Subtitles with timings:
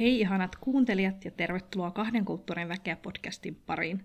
[0.00, 4.04] Hei ihanat kuuntelijat ja tervetuloa Kahden kulttuurin väkeä podcastin pariin.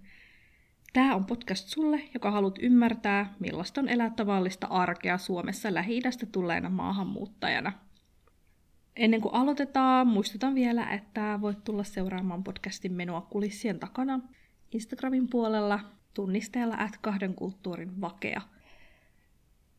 [0.94, 6.70] Tämä on podcast sulle, joka haluat ymmärtää, millaista on elää tavallista arkea Suomessa lähi tulleena
[6.70, 7.74] maahanmuuttajana.
[8.96, 14.20] Ennen kuin aloitetaan, muistutan vielä, että voit tulla seuraamaan podcastin menua kulissien takana
[14.72, 15.80] Instagramin puolella
[16.14, 18.42] tunnisteella at kahden kulttuurin vakea.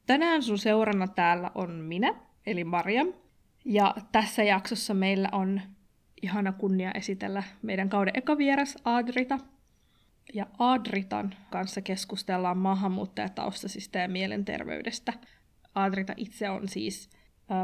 [0.06, 2.14] Tänään sun seurana täällä on minä,
[2.46, 3.12] eli Mariam,
[3.64, 5.60] ja tässä jaksossa meillä on
[6.22, 9.38] ihana kunnia esitellä meidän kauden eka vieras Adrita.
[10.34, 15.12] Ja Adritan kanssa keskustellaan maahanmuuttajataustaisista ja mielenterveydestä.
[15.74, 17.10] Adrita itse on siis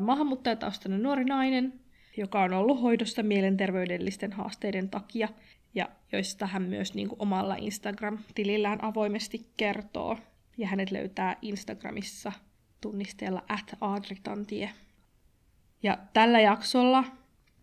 [0.00, 1.80] maahanmuuttajataustainen nuori nainen,
[2.16, 5.28] joka on ollut hoidossa mielenterveydellisten haasteiden takia,
[5.74, 10.18] ja joista hän myös niin kuin omalla Instagram-tilillään avoimesti kertoo.
[10.58, 12.32] Ja hänet löytää Instagramissa
[12.80, 14.70] tunnisteella at adritantie.
[15.82, 17.04] Ja tällä jaksolla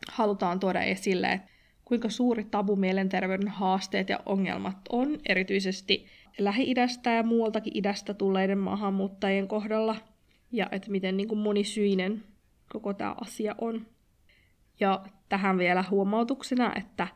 [0.10, 1.52] halutaan tuoda esille, että
[1.86, 6.06] kuinka suuri tabu mielenterveyden haasteet ja ongelmat on, erityisesti
[6.38, 9.96] Lähi-idästä ja muualtakin idästä tulleiden maahanmuuttajien kohdalla,
[10.52, 12.24] ja että miten niin kuin monisyinen
[12.70, 13.86] koko tämä asia on.
[14.80, 17.08] Ja tähän vielä huomautuksena, että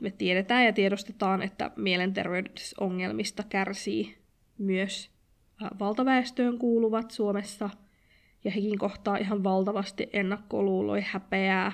[0.00, 4.18] me tiedetään ja tiedostetaan, että mielenterveysongelmista kärsii
[4.58, 5.10] myös
[5.78, 7.70] valtaväestöön kuuluvat Suomessa,
[8.44, 11.72] ja hekin kohtaa ihan valtavasti ennakkoluuloja, häpeää,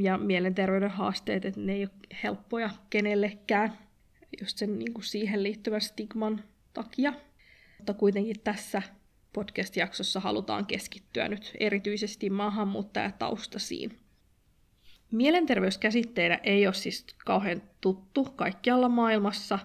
[0.00, 1.90] ja mielenterveyden haasteet, että ne ei ole
[2.22, 3.78] helppoja kenellekään,
[4.40, 7.12] just sen niin kuin siihen liittyvän stigman takia.
[7.78, 8.82] Mutta kuitenkin tässä
[9.32, 13.98] podcast-jaksossa halutaan keskittyä nyt erityisesti maahanmuuttajataustaisiin.
[15.10, 19.58] Mielenterveyskäsitteenä ei ole siis kauhean tuttu kaikkialla maailmassa,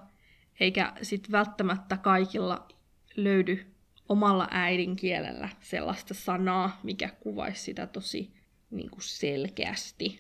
[0.59, 2.67] eikä sit välttämättä kaikilla
[3.15, 3.65] löydy
[4.09, 8.40] omalla äidinkielellä sellaista sanaa, mikä kuvaisi sitä tosi
[8.71, 10.19] niin kuin selkeästi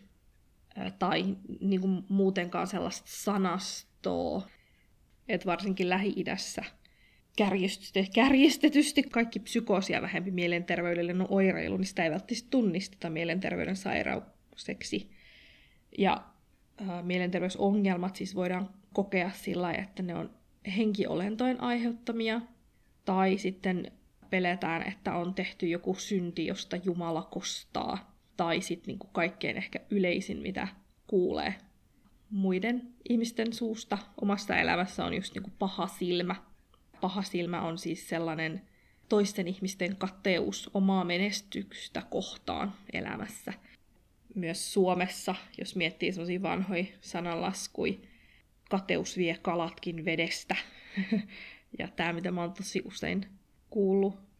[0.99, 4.47] tai niin kuin muutenkaan sellaista sanastoa,
[5.27, 6.63] että varsinkin Lähi-idässä
[8.13, 15.11] kärjistetysti kaikki psykoosia vähempi mielenterveydellinen oireilu, niin sitä ei välttämättä tunnisteta mielenterveyden sairaukseksi.
[15.97, 16.23] Ja
[16.89, 20.29] ää, mielenterveysongelmat siis voidaan kokea sillä että ne on
[20.77, 22.41] henkiolentojen aiheuttamia,
[23.05, 23.91] tai sitten
[24.29, 30.37] peletään, että on tehty joku synti, josta Jumala kostaa tai sitten niinku kaikkein ehkä yleisin,
[30.37, 30.67] mitä
[31.07, 31.55] kuulee
[32.31, 36.35] muiden ihmisten suusta omassa elämässä on just niinku paha silmä.
[37.01, 38.61] Paha silmä on siis sellainen
[39.09, 43.53] toisten ihmisten kateus omaa menestystä kohtaan elämässä.
[44.35, 48.01] Myös Suomessa, jos miettii sellaisia vanhoja sananlaskui,
[48.69, 50.55] kateus vie kalatkin vedestä.
[51.79, 53.25] ja tämä, mitä mä oon tosi usein
[53.69, 54.30] kuullut,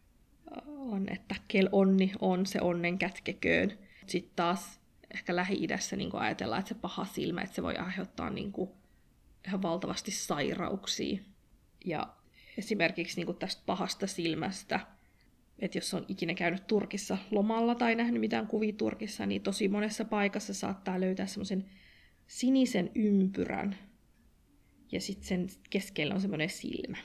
[0.66, 3.78] on, että kel onni on, se onnen kätkeköön.
[4.06, 4.80] Sitten taas
[5.14, 8.70] ehkä Lähi-idässä niin ajatellaan, että se paha silmä, että se voi aiheuttaa niin kuin
[9.46, 11.18] ihan valtavasti sairauksia.
[11.84, 12.14] Ja
[12.58, 14.80] esimerkiksi niin kuin tästä pahasta silmästä,
[15.58, 20.04] että jos on ikinä käynyt Turkissa lomalla tai nähnyt mitään kuvia Turkissa, niin tosi monessa
[20.04, 21.70] paikassa saattaa löytää semmoisen
[22.26, 23.78] sinisen ympyrän,
[24.92, 26.96] ja sitten sen keskellä on semmoinen silmä.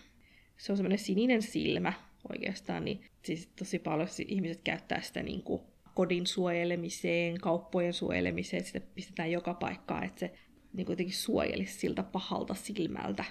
[0.58, 1.94] Se on semmoinen sininen silmä
[2.30, 5.62] oikeastaan, niin siis tosi paljon ihmiset käyttää sitä niin kuin
[5.94, 10.34] kodin suojelemiseen, kauppojen suojelemiseen, sitä pistetään joka paikkaan, että se
[10.74, 13.24] niin kuitenkin suojelisi siltä pahalta silmältä.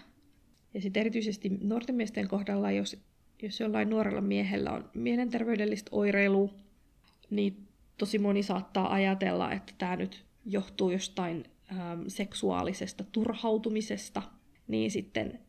[0.75, 2.96] Ja sitten erityisesti nuorten miesten kohdalla, jos,
[3.42, 6.54] jos jollain nuorella miehellä on mielenterveydellistä oireilua,
[7.30, 14.22] niin tosi moni saattaa ajatella, että tämä nyt johtuu jostain äm, seksuaalisesta turhautumisesta,
[14.69, 15.41] niin sitten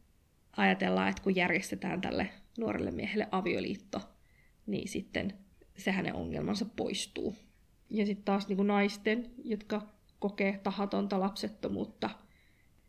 [0.57, 4.01] ajatellaan, että kun järjestetään tälle nuorelle miehelle avioliitto,
[4.65, 5.33] niin sitten
[5.77, 7.35] se hänen ongelmansa poistuu.
[7.89, 9.81] Ja sitten taas niin kuin naisten, jotka
[10.19, 12.09] kokee tahatonta lapsettomuutta,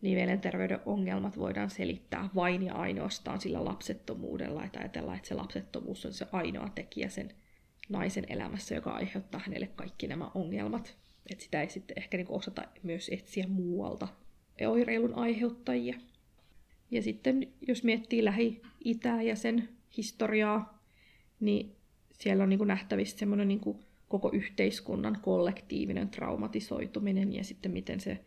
[0.01, 6.07] niin mielenterveyden ongelmat voidaan selittää vain ja ainoastaan sillä lapsettomuudella, että ajatellaan, että se lapsettomuus
[6.07, 7.35] on se ainoa tekijä sen
[7.89, 10.99] naisen elämässä, joka aiheuttaa hänelle kaikki nämä ongelmat.
[11.31, 14.09] Että sitä ei sitten ehkä niin osata myös etsiä muualta
[14.67, 15.95] oireilun aiheuttajia.
[16.91, 20.79] Ja sitten jos miettii Lähi-Itää ja sen historiaa,
[21.41, 21.77] niin
[22.13, 28.01] siellä on niin kuin nähtävissä semmoinen niin kuin koko yhteiskunnan kollektiivinen traumatisoituminen ja sitten miten
[28.01, 28.25] se,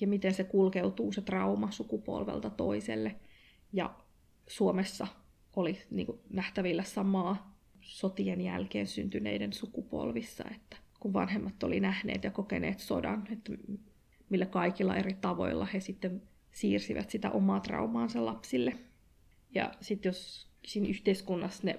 [0.00, 3.14] ja miten se kulkeutuu se trauma sukupolvelta toiselle.
[3.72, 3.94] Ja
[4.46, 5.06] Suomessa
[5.56, 12.30] oli niin kuin nähtävillä samaa sotien jälkeen syntyneiden sukupolvissa, että kun vanhemmat oli nähneet ja
[12.30, 13.52] kokeneet sodan, että
[14.28, 16.22] millä kaikilla eri tavoilla he sitten
[16.54, 18.78] siirsivät sitä omaa traumaansa lapsille.
[19.54, 21.74] Ja sitten jos siinä yhteiskunnassa ne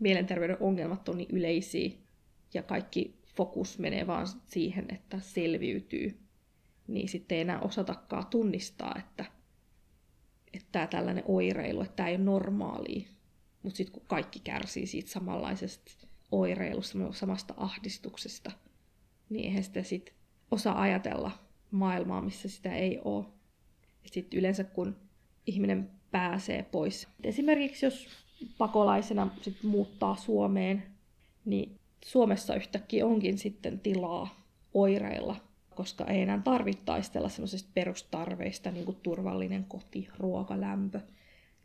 [0.00, 1.90] mielenterveyden ongelmat on niin yleisiä
[2.54, 6.18] ja kaikki fokus menee vaan siihen, että selviytyy,
[6.86, 9.24] niin sitten ei enää osatakaan tunnistaa, että,
[10.72, 13.08] tämä tällainen oireilu, että tämä ei ole normaalia.
[13.62, 18.50] Mutta sitten kun kaikki kärsii siitä samanlaisesta oireilusta, samasta ahdistuksesta,
[19.28, 20.14] niin eihän sitä sitten
[20.50, 21.30] osaa ajatella
[21.70, 23.37] maailmaa, missä sitä ei ole.
[24.12, 24.96] Sitten yleensä kun
[25.46, 27.08] ihminen pääsee pois.
[27.24, 28.08] Esimerkiksi jos
[28.58, 30.82] pakolaisena sit muuttaa Suomeen,
[31.44, 34.40] niin Suomessa yhtäkkiä onkin sitten tilaa
[34.74, 35.36] oireilla,
[35.74, 41.00] koska ei enää tarvitse taistella semmoisista perustarveista, niin kuin turvallinen koti, ruoka, lämpö.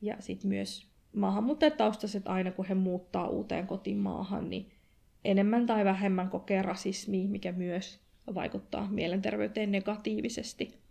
[0.02, 4.72] Ja sitten myös maahanmuuttajataustaiset aina kun he muuttaa uuteen kotimaahan, niin
[5.26, 8.00] enemmän tai vähemmän kokee rasismia, mikä myös
[8.36, 10.83] vaikuttaa mielenterveyteen negatiivisesti.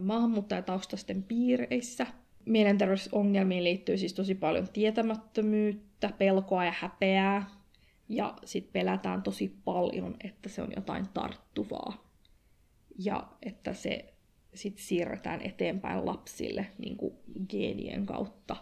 [0.00, 2.06] Maahanmuuttajataustaisten piireissä
[2.44, 7.50] mielenterveysongelmiin liittyy siis tosi paljon tietämättömyyttä, pelkoa ja häpeää.
[8.08, 12.10] Ja sitten pelätään tosi paljon, että se on jotain tarttuvaa.
[12.98, 14.14] Ja että se
[14.54, 17.14] sitten siirretään eteenpäin lapsille niin kuin
[17.48, 18.56] geenien kautta.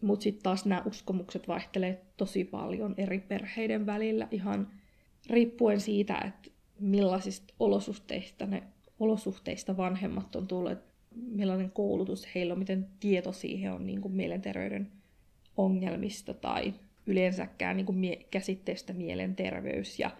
[0.00, 4.70] Mutta sitten taas nämä uskomukset vaihtelee tosi paljon eri perheiden välillä ihan
[5.30, 8.62] riippuen siitä, että millaisista olosuhteista ne
[9.00, 10.78] olosuhteista vanhemmat on tulleet,
[11.14, 14.92] millainen koulutus heillä on, miten tietoisia he on niin kuin mielenterveyden
[15.56, 16.74] ongelmista tai
[17.06, 20.10] yleensäkään niin kuin mie- käsitteestä mielenterveys ja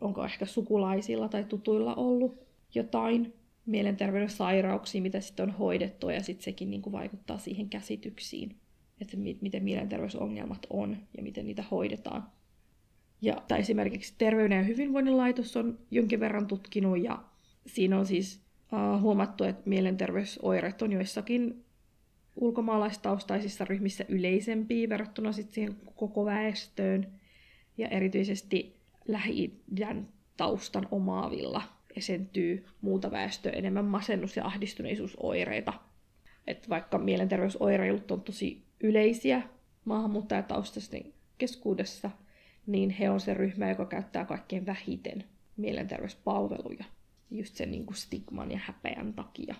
[0.00, 3.32] onko ehkä sukulaisilla tai tutuilla ollut jotain
[3.66, 8.56] mielenterveyden sairauksia, mitä sitten on hoidettu ja sitten sekin niin kuin vaikuttaa siihen käsityksiin,
[9.00, 12.26] että miten mielenterveysongelmat on ja miten niitä hoidetaan.
[13.22, 17.24] Ja, tai esimerkiksi Terveyden ja hyvinvoinnin laitos on jonkin verran tutkinut ja
[17.66, 18.42] siinä on siis
[19.00, 21.64] huomattu, että mielenterveysoireet on joissakin
[22.36, 27.12] ulkomaalaistaustaisissa ryhmissä yleisempiä verrattuna sit siihen koko väestöön.
[27.78, 28.76] Ja erityisesti
[29.08, 29.62] lähi
[30.36, 31.62] taustan omaavilla
[31.96, 35.72] esiintyy muuta väestöä enemmän masennus- ja ahdistuneisuusoireita.
[36.46, 39.42] Et vaikka mielenterveysoireilut on tosi yleisiä
[39.84, 42.10] maahanmuuttajataustaisten keskuudessa,
[42.66, 45.24] niin he on se ryhmä, joka käyttää kaikkein vähiten
[45.56, 46.84] mielenterveyspalveluja
[47.32, 49.54] just sen niin kuin stigman ja häpeän takia.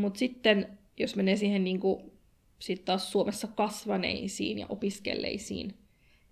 [0.00, 2.12] Mutta sitten, jos menee siihen niin kuin,
[2.58, 5.74] sit taas Suomessa kasvaneisiin ja opiskelleisiin,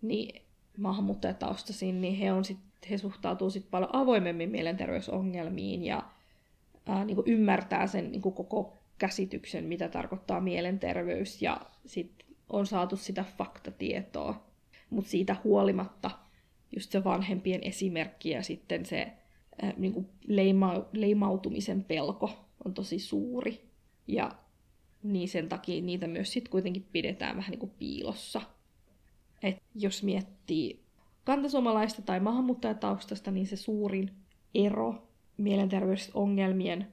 [0.02, 0.42] niin
[0.76, 2.58] maahanmuuttajataustaisiin, niin he, on sit,
[2.90, 6.02] he suhtautuu sit paljon avoimemmin mielenterveysongelmiin ja
[6.86, 12.12] ää, niin kuin ymmärtää sen niin kuin koko käsityksen, mitä tarkoittaa mielenterveys, ja sit
[12.48, 14.46] on saatu sitä faktatietoa.
[14.90, 16.10] Mutta siitä huolimatta
[16.76, 19.12] just se vanhempien esimerkki ja sitten se
[19.76, 22.30] niin kuin leima, leimautumisen pelko
[22.64, 23.70] on tosi suuri.
[24.06, 24.32] Ja
[25.02, 28.40] niin sen takia niitä myös sit kuitenkin pidetään vähän niin kuin piilossa.
[29.42, 30.82] Et jos miettii
[31.24, 34.10] kantasuomalaista tai maahanmuuttajataustasta, niin se suurin
[34.54, 36.92] ero mielenterveysongelmien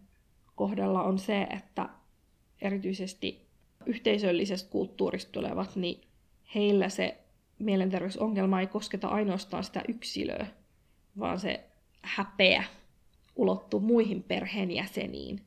[0.55, 1.89] kohdalla on se, että
[2.62, 3.47] erityisesti
[3.85, 6.01] yhteisöllisestä kulttuurista tulevat, niin
[6.55, 7.17] heillä se
[7.59, 10.47] mielenterveysongelma ei kosketa ainoastaan sitä yksilöä,
[11.19, 11.69] vaan se
[12.01, 12.63] häpeä
[13.36, 15.42] ulottuu muihin perheenjäseniin.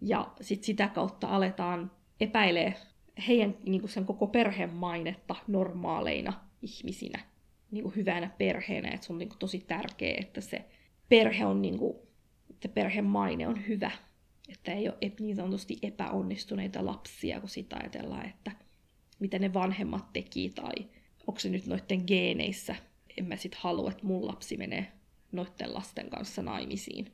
[0.00, 2.74] Ja sit sitä kautta aletaan epäilee
[3.28, 6.32] heidän niin kuin sen koko perheen mainetta normaaleina
[6.62, 7.20] ihmisinä,
[7.70, 8.88] niin kuin hyvänä perheenä.
[8.88, 10.64] Että se on niin kuin tosi tärkeää, että se
[11.08, 11.96] perhe on niin kuin,
[12.50, 13.90] että perheen maine on hyvä.
[14.48, 18.52] Että ei ole niin sanotusti epäonnistuneita lapsia, kun sitä ajatellaan, että
[19.18, 20.74] mitä ne vanhemmat teki tai
[21.26, 22.76] onko se nyt noiden geeneissä.
[23.16, 24.92] En mä sit halua, että mun lapsi menee
[25.32, 27.06] noiden lasten kanssa naimisiin.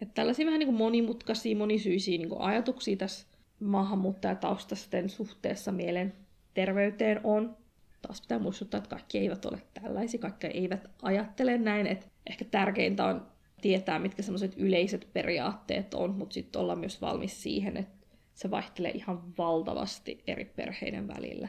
[0.00, 3.26] Että tällaisia vähän niin kuin monimutkaisia, monisyisiä niin kuin ajatuksia tässä
[3.60, 7.56] maahanmuuttajataustaisten suhteessa mielenterveyteen on.
[8.02, 11.86] Taas pitää muistuttaa, että kaikki eivät ole tällaisia, kaikki eivät ajattele näin.
[11.86, 13.26] Että ehkä tärkeintä on
[13.60, 18.90] tietää, mitkä sellaiset yleiset periaatteet on, mutta sitten olla myös valmis siihen, että se vaihtelee
[18.90, 21.48] ihan valtavasti eri perheiden välillä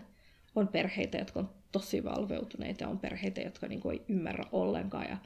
[0.56, 5.10] on perheitä, jotka on tosi valveutuneita ja on perheitä, jotka niin kuin ei ymmärrä ollenkaan
[5.10, 5.18] ja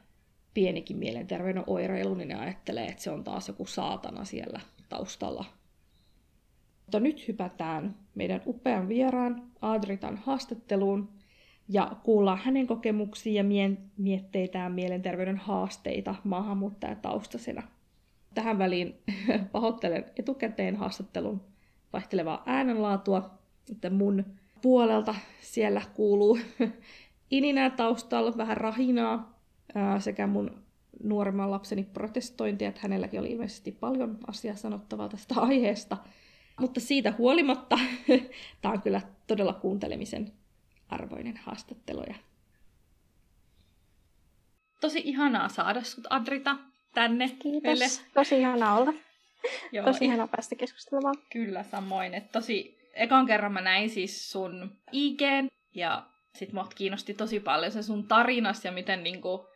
[0.53, 5.45] pienikin mielenterveyden oireilu, niin ne ajattelee, että se on taas joku saatana siellä taustalla.
[6.85, 11.09] Mutta nyt hypätään meidän upean vieraan Adritan haastatteluun
[11.69, 13.43] ja kuullaan hänen kokemuksia ja
[13.97, 17.63] mietteitään mielenterveyden haasteita maahanmuuttajataustasena.
[18.33, 18.95] Tähän väliin
[19.51, 21.41] pahoittelen etukäteen haastattelun
[21.93, 23.31] vaihtelevaa äänenlaatua,
[23.71, 24.25] että mun
[24.61, 25.15] puolelta.
[25.41, 26.39] Siellä kuuluu
[27.31, 29.30] ininää taustalla, vähän rahinaa
[29.99, 30.63] sekä mun
[31.03, 35.97] nuoremman lapseni protestointia, että hänelläkin oli ilmeisesti paljon asiaa sanottavaa tästä aiheesta.
[36.59, 37.79] Mutta siitä huolimatta
[38.61, 40.31] tämä on kyllä todella kuuntelemisen
[40.89, 42.03] arvoinen haastattelu.
[42.07, 42.15] Ja
[44.81, 46.57] tosi ihanaa saada sut Adrita
[46.93, 47.29] tänne.
[47.29, 47.63] Kiitos.
[47.63, 47.85] Meille.
[48.13, 48.93] Tosi ihanaa olla.
[49.71, 51.15] Joo, tosi ihanaa päästä keskustelemaan.
[51.31, 52.13] Kyllä, samoin.
[52.13, 57.71] Et tosi, ekan kerran mä näin siis sun IGn ja sit mut kiinnosti tosi paljon
[57.71, 59.50] se sun tarinas ja miten niinku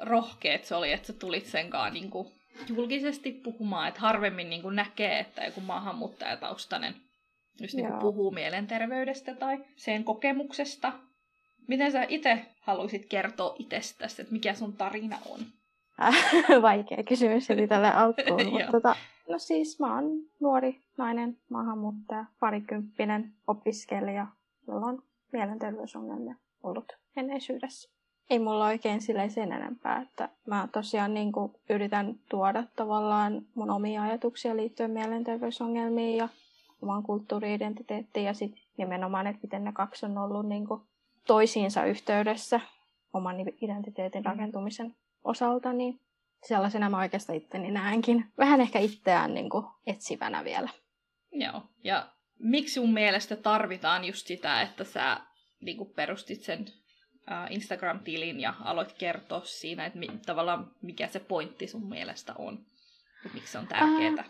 [0.00, 2.32] rohkeet se oli, että sä tulit senkaan niinku
[2.68, 6.94] julkisesti puhumaan, että harvemmin niinku näkee, että joku maahanmuuttajataustainen
[7.60, 10.92] just niinku puhuu mielenterveydestä tai sen kokemuksesta.
[11.68, 15.40] Miten sä itse haluaisit kertoa itsestäsi, että mikä sun tarina on?
[16.62, 18.46] Vaikea kysymys eli tälle alkuun.
[18.52, 18.96] mutta tota,
[19.28, 20.04] no siis mä oon
[20.40, 24.26] nuori nainen, maahanmuuttaja, parikymppinen opiskelija,
[24.66, 25.02] jolla on
[25.32, 27.99] mielenterveysongelmia ollut menneisyydessä.
[28.30, 31.32] Ei mulla oikein sille sen enempää, että mä tosiaan niin
[31.70, 36.28] yritän tuoda tavallaan mun omia ajatuksia liittyen mielenterveysongelmiin ja
[36.82, 40.66] omaan kulttuuriidentiteettiin ja sitten nimenomaan, että miten ne kaksi on ollut niin
[41.26, 42.60] toisiinsa yhteydessä
[43.12, 44.94] oman identiteetin rakentumisen
[45.24, 46.00] osalta, niin
[46.44, 48.24] sellaisena mä oikeastaan itteni näenkin.
[48.38, 50.68] Vähän ehkä itseään niin kuin etsivänä vielä.
[51.32, 52.08] Joo, ja
[52.38, 55.20] miksi sun mielestä tarvitaan just sitä, että sä
[55.60, 56.64] niin kuin perustit sen
[57.50, 62.58] Instagram-tilin ja aloit kertoa siinä, että mi- tavallaan mikä se pointti sun mielestä on,
[63.34, 64.24] miksi se on tärkeää?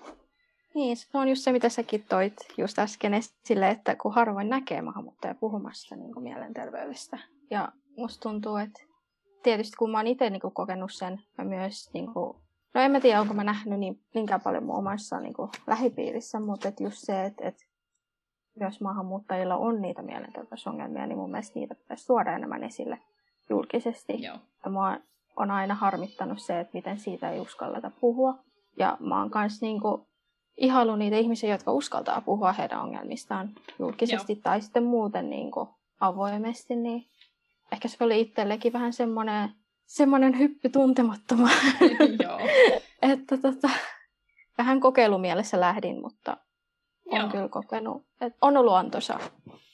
[0.74, 4.82] Niin, se on just se, mitä säkin toit just äsken esille, että kun harvoin näkee
[4.82, 7.18] maahanmuuttaja puhumassa niin kuin mielenterveydestä.
[7.50, 8.82] Ja musta tuntuu, että
[9.42, 12.36] tietysti kun mä oon itse niin kokenut sen, mä myös, niin kuin,
[12.74, 16.40] no en mä tiedä, onko mä nähnyt niin, niinkään paljon mun omassa niin kuin, lähipiirissä,
[16.40, 17.66] mutta et just se, että et,
[18.60, 22.98] myös maahanmuuttajilla on niitä mielenterveysongelmia, niin mun mielestä niitä pitäisi tuoda enemmän esille
[23.50, 24.22] julkisesti.
[24.22, 24.38] Joo.
[24.64, 24.96] Ja mua
[25.36, 28.38] on aina harmittanut se, että miten siitä ei uskalleta puhua.
[28.78, 30.06] Ja mä oon kans niinku
[30.56, 34.40] ihailu niitä ihmisiä, jotka uskaltaa puhua heidän ongelmistaan julkisesti Joo.
[34.42, 35.68] tai sitten muuten niinku
[36.00, 37.06] avoimesti, niin
[37.72, 39.50] ehkä se oli itsellekin vähän semmoinen,
[39.86, 41.56] semmoinen hyppy tuntemattomaan.
[42.24, 42.38] Joo.
[43.12, 43.70] että tota,
[44.58, 46.36] vähän kokeilumielessä lähdin, mutta
[47.10, 47.28] on Joo.
[47.28, 49.18] kyllä kokenut, että on ollut antoisa.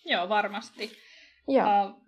[0.05, 0.91] Joo, varmasti.
[1.49, 1.87] Joo.
[1.87, 2.03] Uh,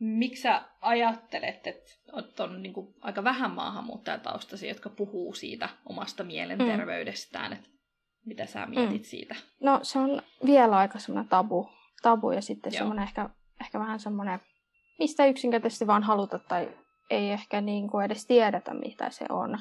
[0.00, 7.50] miksi sä ajattelet, että on niin kuin aika vähän maahanmuuttajataustaisia, jotka puhuu siitä omasta mielenterveydestään,
[7.50, 7.56] mm.
[7.56, 7.68] että
[8.26, 9.04] mitä sä mietit mm.
[9.04, 9.34] siitä?
[9.60, 11.70] No se on vielä aika semmoinen tabu,
[12.02, 13.30] tabu ja sitten semmoinen ehkä,
[13.60, 14.40] ehkä vähän semmoinen
[14.98, 16.70] mistä yksinkertaisesti vaan haluta tai
[17.10, 19.58] ei ehkä niin kuin edes tiedetä, mitä se on.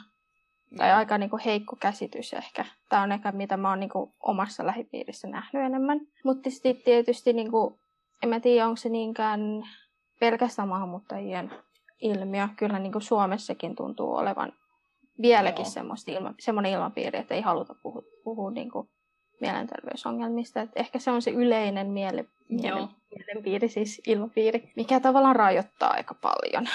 [0.78, 0.98] Tai ja.
[0.98, 2.66] aika niin kuin heikko käsitys ehkä.
[2.90, 6.00] Tämä on ehkä mitä mä oon niin kuin omassa lähipiirissä nähnyt enemmän.
[6.24, 7.76] Mutta sitten tietysti niin kuin,
[8.24, 9.42] en mä tiedä, onko se niinkään
[10.20, 11.52] pelkästään maahanmuuttajien
[12.02, 12.48] ilmiö.
[12.58, 14.54] Kyllä niin kuin Suomessakin tuntuu olevan
[15.22, 18.90] vieläkin semmoista ilma, semmoinen ilmapiiri, että ei haluta puhua, puhua niin kuin
[19.42, 20.62] mielenterveysongelmista.
[20.62, 26.14] Et ehkä se on se yleinen miele, mielen, mielenpiiri, siis ilmapiiri, mikä tavallaan rajoittaa aika
[26.14, 26.68] paljon.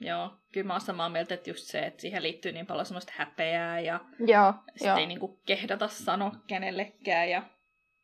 [0.00, 3.12] Joo, kyllä mä oon samaa mieltä, että just se, että siihen liittyy niin paljon semmoista
[3.16, 4.96] häpeää ja joo, sitten jo.
[4.96, 7.42] ei niinku kehdata sanoa kenellekään ja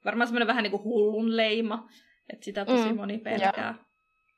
[0.05, 1.89] varmaan semmoinen vähän niinku hullun leima,
[2.33, 3.75] että sitä tosi mm, moni pelkää.
[3.77, 3.85] Joo.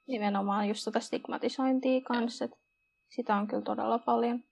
[0.07, 2.57] Nimenomaan just sitä stigmatisointia kanssa, että
[3.09, 4.45] sitä on kyllä todella paljon.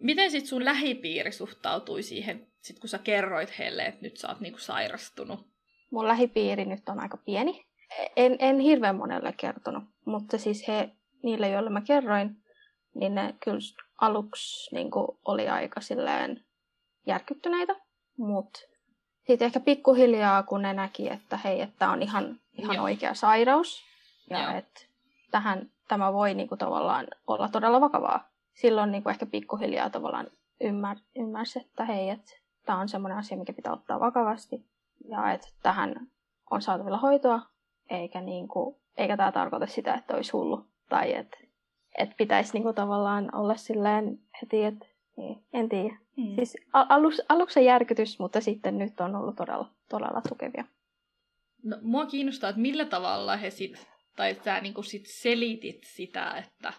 [0.00, 4.40] Miten sitten sun lähipiiri suhtautui siihen, sit kun sä kerroit heille, että nyt sä oot
[4.40, 5.40] niinku sairastunut?
[5.90, 7.66] Mun lähipiiri nyt on aika pieni.
[8.16, 10.90] En, en hirveän monelle kertonut, mutta siis he,
[11.22, 12.36] niille, joille mä kerroin,
[12.94, 13.58] niin ne kyllä
[14.00, 14.90] aluksi niin
[15.24, 16.44] oli aika silleen
[17.06, 17.76] järkyttyneitä.
[18.16, 18.60] Mutta
[19.26, 23.82] sitten ehkä pikkuhiljaa, kun ne näki, että hei, että on ihan, ihan oikea sairaus
[24.30, 24.80] ja että
[25.30, 28.28] tähän, tämä voi niin kuin, tavallaan olla todella vakavaa.
[28.54, 30.26] Silloin niin kuin, ehkä pikkuhiljaa tavallaan
[30.60, 32.32] ymmär, ymmärsi, että hei, että
[32.66, 34.66] tämä on semmoinen asia, mikä pitää ottaa vakavasti
[35.08, 36.08] ja että tähän
[36.50, 37.40] on saatavilla hoitoa,
[37.90, 41.38] eikä, niin kuin, eikä tämä tarkoita sitä, että olisi hullu tai että,
[41.98, 45.96] että pitäisi niin kuin, tavallaan olla silleen heti, että niin, en tiedä.
[46.16, 46.34] Mm.
[46.34, 50.64] Siis alus, aluksi järkytys, mutta sitten nyt on ollut todella, todella tukevia.
[51.62, 56.30] No, mua kiinnostaa, että millä tavalla he sit, tai sä niin kuin sit selitit sitä,
[56.30, 56.72] että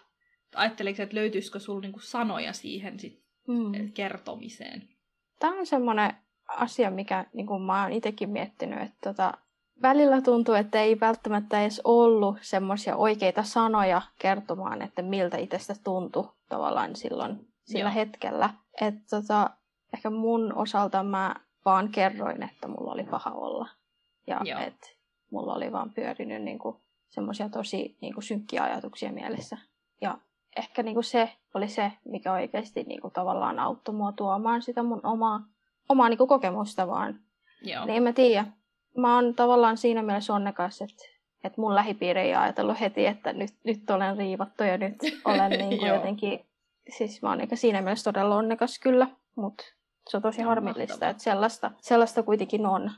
[0.54, 3.92] ajatteliko, että löytyisikö sinulla niin sanoja siihen sit mm.
[3.92, 4.88] kertomiseen?
[5.40, 6.14] Tämä on semmoinen
[6.48, 9.32] asia, mikä niin kuin mä oon itsekin miettinyt, että tota,
[9.82, 16.28] välillä tuntuu, että ei välttämättä edes ollut semmoisia oikeita sanoja kertomaan, että miltä itsestä tuntui
[16.48, 17.94] tavallaan silloin sillä Joo.
[17.94, 18.50] hetkellä.
[18.80, 19.50] Että tota,
[19.94, 23.68] ehkä mun osalta mä vaan kerroin, että mulla oli paha olla.
[24.26, 24.86] Ja että
[25.30, 26.58] mulla oli vaan pyörinyt niin
[27.10, 29.58] semmoisia tosi niin kuin synkkiä ajatuksia mielessä.
[30.00, 30.18] Ja
[30.56, 34.82] ehkä niin kuin se oli se, mikä oikeasti niin kuin tavallaan auttoi mua tuomaan sitä
[34.82, 35.40] mun omaa
[35.88, 37.20] omaa niin kuin, kokemusta vaan.
[37.62, 37.84] Joo.
[37.84, 38.46] Niin en mä tiedä.
[38.96, 41.04] Mä oon tavallaan siinä mielessä onnekas, että,
[41.44, 45.78] että mun lähipiiri ei ajatellut heti, että nyt, nyt olen riivattu ja nyt olen niin
[45.78, 46.46] kuin jotenkin,
[46.96, 49.64] siis mä oon niin siinä mielessä todella onnekas kyllä, mutta
[50.10, 51.10] se on tosi no, harmillista, mahtavaa.
[51.10, 52.90] että sellaista, sellaista kuitenkin on.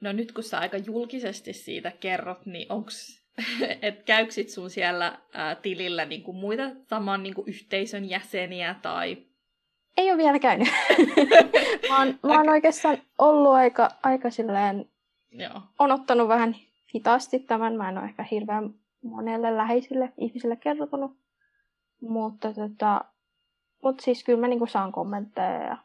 [0.00, 3.22] No nyt kun sä aika julkisesti siitä kerrot, niin onks,
[3.82, 9.16] että käyksit sun siellä ää, tilillä niin kuin muita saman niin kuin yhteisön jäseniä tai...
[9.96, 10.68] Ei ole vielä käynyt.
[11.88, 14.88] mä oon, mä oon oikeastaan ollut aika, aika silleen...
[15.30, 15.60] Joo.
[15.78, 16.56] On ottanut vähän
[16.94, 17.76] hitaasti tämän.
[17.76, 21.16] Mä en ole ehkä hirveän monelle läheisille ihmisille kertonut.
[22.00, 23.04] Mutta tota,
[23.82, 25.76] mut siis kyllä mä niinku saan kommentteja ja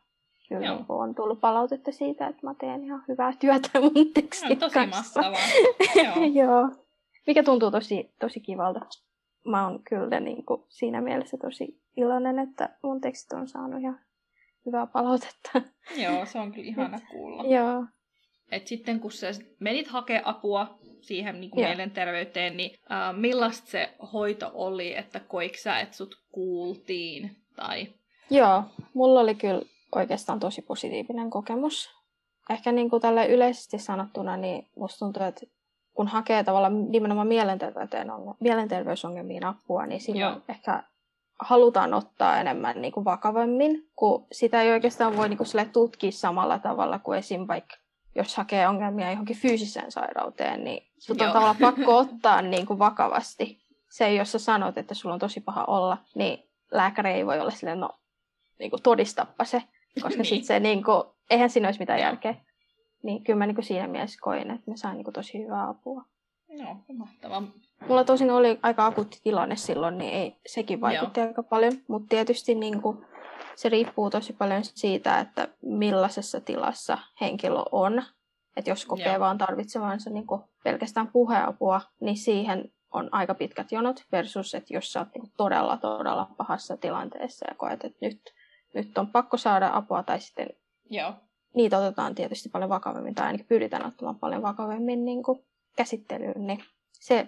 [0.49, 0.75] kyllä Joo.
[0.75, 4.73] niinku on tullut palautetta siitä, että mä teen ihan hyvää työtä mun tekstin no, tosi
[4.73, 5.21] kanssa.
[6.03, 6.25] Joo.
[6.33, 6.69] Joo.
[7.27, 8.79] Mikä tuntuu tosi, tosi kivalta.
[9.45, 13.99] Mä oon kyllä niinku siinä mielessä tosi iloinen, että mun tekstit on saanut ihan
[14.65, 15.61] hyvää palautetta.
[16.03, 17.43] Joo, se on kyllä ihana kuulla.
[17.43, 17.85] Joo.
[18.51, 19.27] Et sitten kun sä
[19.59, 25.79] menit hakea apua siihen niin kuin mielenterveyteen, niin äh, millaista se hoito oli, että koiksä,
[25.79, 27.35] että sut kuultiin?
[27.55, 27.87] Tai...
[28.29, 29.61] Joo, mulla oli kyllä
[29.95, 31.89] oikeastaan tosi positiivinen kokemus.
[32.49, 35.45] Ehkä niin kuin tälle yleisesti sanottuna, niin musta tuntuu, että
[35.93, 38.07] kun hakee tavallaan nimenomaan mielenterveyteen,
[38.39, 40.41] mielenterveysongelmiin apua, niin silloin Joo.
[40.49, 40.83] ehkä
[41.39, 46.59] halutaan ottaa enemmän niin kuin vakavammin, kun sitä ei oikeastaan voi niin kuin tutkia samalla
[46.59, 47.47] tavalla kuin esim.
[47.47, 47.75] vaikka
[48.15, 53.63] jos hakee ongelmia johonkin fyysiseen sairauteen, niin sut on tavallaan pakko ottaa niin kuin vakavasti.
[53.89, 57.51] Se, jos sä sanot, että sulla on tosi paha olla, niin lääkäri ei voi olla
[57.51, 57.89] silleen, no
[58.59, 59.63] niin kuin todistappa se,
[60.01, 60.25] koska niin.
[60.25, 62.35] sit se niin kuin, eihän siinä olisi mitään järkeä.
[63.03, 65.69] Niin kyllä mä niin kuin siinä mielessä koin, että mä sain niin kuin tosi hyvää
[65.69, 66.05] apua.
[66.49, 67.43] Joo, mahtavaa.
[67.87, 71.27] Mulla tosin oli aika akuutti tilanne silloin, niin ei, sekin vaikutti Joo.
[71.27, 71.73] aika paljon.
[71.87, 73.05] Mutta tietysti niin kuin,
[73.55, 78.03] se riippuu tosi paljon siitä, että millaisessa tilassa henkilö on.
[78.57, 79.19] Että jos kokee Joo.
[79.19, 80.25] vaan tarvitsevansa niin
[80.63, 85.77] pelkästään puheapua, niin siihen on aika pitkät jonot versus, että jos sä oot niin todella,
[85.77, 88.21] todella pahassa tilanteessa ja koet, että nyt,
[88.73, 90.47] nyt on pakko saada apua tai sitten
[90.89, 91.13] Joo.
[91.55, 95.45] niitä otetaan tietysti paljon vakavemmin tai ainakin pyritään ottamaan paljon vakavemmin niin kuin
[95.77, 97.27] käsittelyyn, niin se,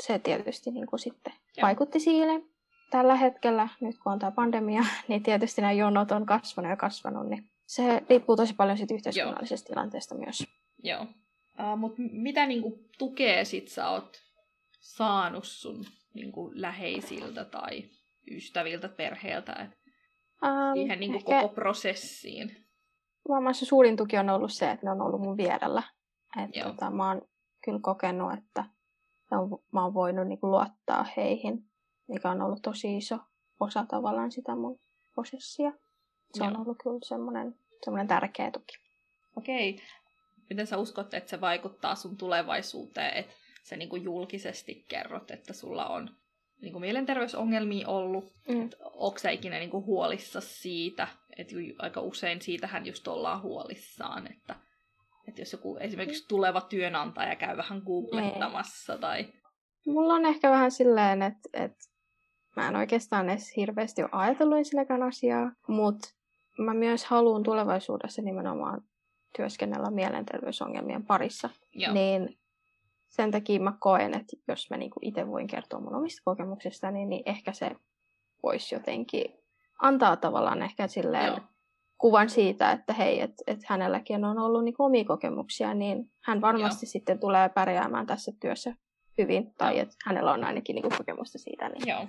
[0.00, 1.66] se tietysti niin kuin sitten Joo.
[1.66, 2.53] vaikutti siihen
[2.94, 7.28] tällä hetkellä, nyt kun on tämä pandemia, niin tietysti nämä jonot on kasvanut ja kasvanut,
[7.28, 9.74] niin se riippuu tosi paljon siitä yhteiskunnallisesta Joo.
[9.74, 10.46] tilanteesta myös.
[10.82, 11.02] Joo.
[11.02, 14.16] Uh, Mutta mitä niinku tukea sit sä oot
[14.80, 17.84] saanut sun niinku läheisiltä tai
[18.30, 19.70] ystäviltä, perheeltä, et
[20.42, 21.42] um, siihen niinku ehkä...
[21.42, 22.56] koko prosessiin?
[23.28, 25.82] Varmaan se suurin tuki on ollut se, että ne on ollut mun vierellä.
[26.44, 27.22] Että tota, mä oon
[27.64, 28.64] kyllä kokenut, että
[29.72, 31.73] mä oon voinut niinku luottaa heihin
[32.08, 33.18] mikä on ollut tosi iso
[33.60, 34.80] osa tavallaan sitä mun
[35.14, 35.72] prosessia.
[36.34, 36.46] Se Joo.
[36.46, 38.74] on ollut kyllä semmoinen, semmoinen tärkeä tuki.
[39.36, 39.80] Okei.
[40.50, 45.86] Miten sä uskot, että se vaikuttaa sun tulevaisuuteen, että sä niin julkisesti kerrot, että sulla
[45.86, 46.10] on
[46.60, 48.24] niin kuin mielenterveysongelmia ollut.
[48.48, 48.70] Mm.
[48.80, 54.56] Onko sä ikinä niin kuin huolissa siitä, että aika usein siitähän just ollaan huolissaan, että,
[55.28, 59.32] että jos joku esimerkiksi tuleva työnantaja käy vähän googlettamassa tai...
[59.86, 61.84] Mulla on ehkä vähän silleen, että, että
[62.56, 66.08] Mä en oikeastaan edes hirveästi ole ajatellut ensinnäkään asiaa, mutta
[66.58, 68.82] mä myös haluan tulevaisuudessa nimenomaan
[69.36, 71.50] työskennellä mielenterveysongelmien parissa.
[71.74, 71.94] Joo.
[71.94, 72.38] Niin
[73.08, 77.08] sen takia mä koen, että jos mä niinku itse voin kertoa mun omista kokemuksista, niin,
[77.08, 77.70] niin ehkä se
[78.42, 79.24] voisi jotenkin
[79.82, 81.40] antaa tavallaan ehkä silleen Joo.
[81.98, 86.86] kuvan siitä, että hei, että et hänelläkin on ollut niinku omia kokemuksia, niin hän varmasti
[86.86, 86.90] Joo.
[86.90, 88.74] sitten tulee pärjäämään tässä työssä
[89.18, 91.68] hyvin, tai että hänellä on ainakin niinku kokemusta siitä.
[91.68, 92.06] Niin Joo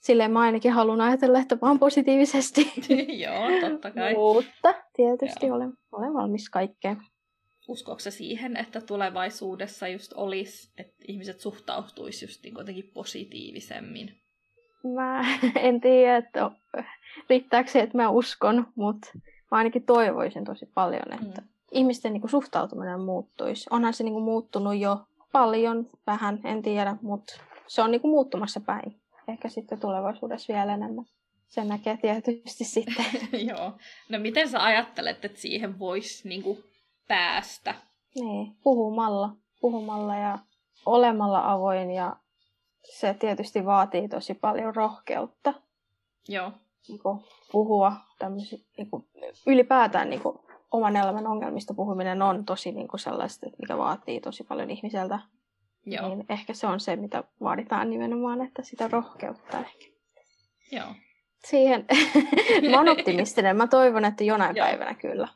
[0.00, 2.72] silleen mä ainakin haluan ajatella, että vaan positiivisesti.
[3.24, 4.14] Joo, totta kai.
[4.14, 5.56] Mutta tietysti Joo.
[5.56, 6.96] olen, olen valmis kaikkeen.
[7.68, 14.14] Uskoiko siihen, että tulevaisuudessa just olisi, että ihmiset suhtautuisi just niin jotenkin positiivisemmin?
[14.94, 15.24] Mä
[15.68, 16.50] en tiedä, että
[17.30, 19.08] riittääkö se, että mä uskon, mutta
[19.50, 21.48] mä ainakin toivoisin tosi paljon, että mm.
[21.72, 23.66] ihmisten niin kuin, suhtautuminen muuttuisi.
[23.70, 24.98] Onhan se niin kuin, muuttunut jo
[25.32, 30.74] paljon, vähän, en tiedä, mutta se on niin kuin, muuttumassa päin ehkä sitten tulevaisuudessa vielä
[30.74, 31.04] enemmän.
[31.48, 33.06] Se näkee tietysti sitten.
[33.48, 33.72] Joo.
[34.08, 36.58] No miten sä ajattelet, että siihen voisi niinku
[37.08, 37.74] päästä?
[38.14, 39.30] Niin, puhumalla.
[39.60, 40.38] Puhumalla ja
[40.86, 42.16] olemalla avoin ja
[42.82, 45.54] se tietysti vaatii tosi paljon rohkeutta.
[46.28, 46.52] Joo.
[46.88, 47.00] Niin
[47.52, 49.08] puhua tämmöisiä, niin kuin,
[49.46, 50.38] ylipäätään niin kuin,
[50.70, 55.18] oman elämän ongelmista puhuminen on tosi niin kuin sellaista, mikä vaatii tosi paljon ihmiseltä
[55.90, 56.08] Joo.
[56.08, 59.86] Niin ehkä se on se, mitä vaaditaan nimenomaan, että sitä rohkeutta ehkä.
[60.72, 60.94] Joo.
[61.44, 61.84] Siihen,
[62.70, 63.56] mä oon optimistinen.
[63.56, 64.66] Mä toivon, että jonain Joo.
[64.66, 65.28] päivänä kyllä.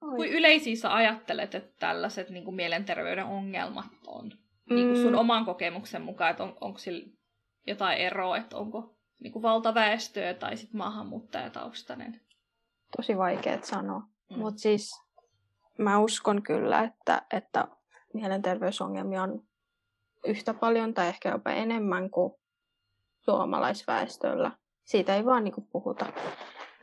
[0.00, 4.32] Kuin yleisiä sä ajattelet, että tällaiset niin kuin mielenterveyden ongelmat on?
[4.70, 7.06] niin kuin sun oman kokemuksen mukaan, että on, onko sillä
[7.66, 12.20] jotain eroa, että onko niin kuin valtaväestöä tai sitten maahanmuuttajataustainen?
[12.96, 14.00] Tosi vaikea sanoa.
[14.30, 14.38] Mm.
[14.38, 15.02] Mutta siis
[15.78, 17.68] mä uskon kyllä, että, että
[18.14, 19.47] mielenterveysongelmia on
[20.26, 22.32] yhtä paljon tai ehkä jopa enemmän kuin
[23.20, 24.50] suomalaisväestöllä.
[24.84, 26.06] Siitä ei vaan niinku puhuta.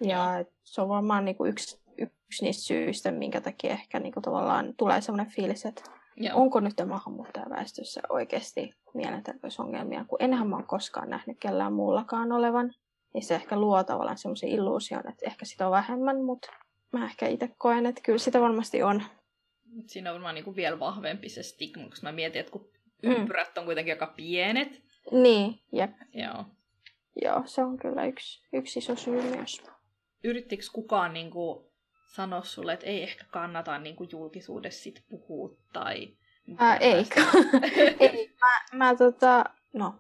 [0.02, 5.02] Ja se on varmaan niinku yksi, yksi niistä syistä, minkä takia ehkä niinku tavallaan tulee
[5.02, 5.82] sellainen fiilis, että
[6.18, 6.42] Joo.
[6.42, 12.74] onko nyt maahanmuuttajaväestössä oikeasti mielenterveysongelmia, kun enhän mä ole koskaan nähnyt kellään muullakaan olevan.
[13.14, 16.48] Niin se ehkä luo tavallaan semmoisen illuusion, että ehkä sitä on vähemmän, mutta
[16.92, 19.04] mä ehkä itse koen, että kyllä sitä varmasti on.
[19.88, 22.75] Siinä on varmaan niin vielä vahvempi se stigma, koska mä mietin, että kun.
[23.06, 24.82] Ympyrät on kuitenkin aika pienet.
[25.12, 25.92] Niin, jep.
[26.14, 26.46] Joo.
[27.22, 29.64] Joo, se on kyllä yksi, yksi iso syy myös.
[30.24, 31.66] Yrittikö kukaan niin kuin,
[32.16, 36.08] sanoa sulle, että ei ehkä kannata niin kuin, julkisuudessa sit puhua tai...
[36.58, 37.06] Ää, ei.
[38.00, 38.36] ei.
[38.42, 39.96] Mä, mä tota, no,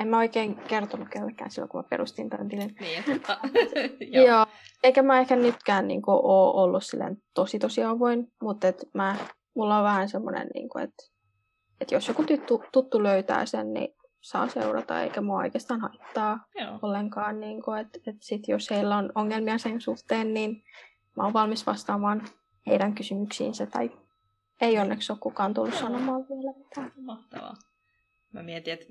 [0.00, 2.76] en mä oikein kertonut kellekään silloin, kun mä perustin tämän tilin.
[2.80, 3.38] Niin, totta.
[4.12, 4.26] Joo.
[4.26, 4.46] Joo.
[4.82, 9.16] Eikä mä ehkä nytkään niin kuin, ole ollut silleen tosi tosi avoin, mutta et mä,
[9.54, 11.02] mulla on vähän semmoinen, niin kuin, että,
[11.80, 16.78] että jos joku tuttu, tuttu löytää sen, niin saa seurata, eikä mua oikeastaan haittaa Joo.
[16.82, 17.40] ollenkaan.
[17.40, 20.64] Niin kuin, että, että sit jos heillä on ongelmia sen suhteen, niin
[21.16, 22.22] mä oon valmis vastaamaan
[22.66, 23.66] heidän kysymyksiinsä.
[23.66, 23.90] Tai
[24.60, 25.80] ei onneksi ole kukaan tullut Joo.
[25.80, 26.92] sanomaan vielä mitään.
[26.96, 27.54] Mahtavaa.
[28.32, 28.86] Mä mietin, että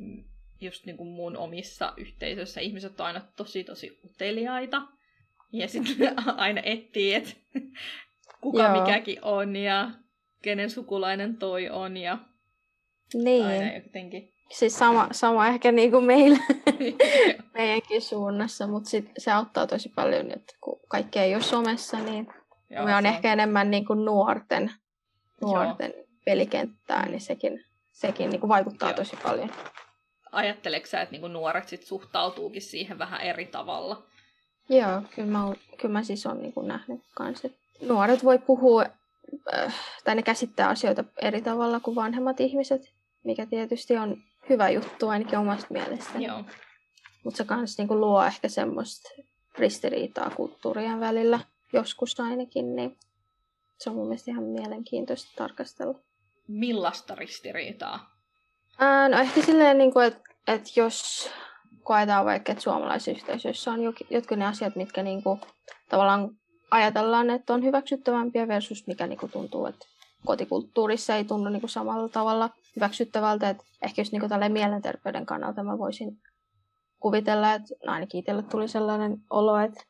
[0.61, 4.81] just niin kuin mun omissa yhteisöissä ihmiset on aina tosi tosi uteliaita.
[5.51, 7.31] Ja sitten aina etsii, että
[8.41, 8.81] kuka Joo.
[8.81, 9.91] mikäkin on ja
[10.41, 11.97] kenen sukulainen toi on.
[11.97, 12.17] Ja
[13.13, 13.45] niin.
[13.45, 16.39] aina jotenkin Siis sama, sama ehkä niin kuin meillä,
[17.53, 22.27] meidänkin suunnassa, mutta sit se auttaa tosi paljon, että kun kaikki ei ole somessa, niin
[22.69, 24.71] Joo, me on, on ehkä enemmän niin kuin nuorten,
[25.41, 25.93] nuorten
[26.25, 28.95] pelikenttää, niin sekin, sekin niin kuin vaikuttaa Joo.
[28.95, 29.51] tosi paljon.
[30.31, 34.03] Ajatteleeko sä, että niin kuin nuoret sit suhtautuukin siihen vähän eri tavalla?
[34.69, 35.39] Joo, kyllä mä,
[35.77, 38.85] kyllä mä siis olen niin kuin nähnyt kanssa, että nuoret voi puhua,
[39.53, 44.17] äh, tai ne käsittää asioita eri tavalla kuin vanhemmat ihmiset, mikä tietysti on
[44.49, 46.19] hyvä juttu ainakin omasta mielestä.
[46.19, 46.43] Joo.
[47.23, 49.09] Mutta se kans niinku luo ehkä semmoista
[49.57, 51.39] ristiriitaa kulttuurien välillä,
[51.73, 52.97] joskus ainakin, niin
[53.77, 55.99] se on mun mielestä ihan mielenkiintoista tarkastella.
[56.47, 58.19] Millaista ristiriitaa?
[58.79, 61.29] Ää, no ehkä silleen, niin kuin, että, että jos
[61.83, 63.79] koetaan vaikka, että suomalaisyhteisöissä on
[64.09, 65.41] jotkut ne asiat, mitkä niin kuin,
[65.89, 66.29] tavallaan
[66.71, 69.85] ajatellaan, että on hyväksyttävämpiä versus mikä niin kuin, tuntuu, että
[70.25, 73.49] kotikulttuurissa ei tunnu niin kuin, samalla tavalla hyväksyttävältä.
[73.49, 76.21] Että ehkä just niin kuin mielenterveyden kannalta mä voisin
[76.99, 79.83] kuvitella, että no ainakin itselle tuli sellainen olo, että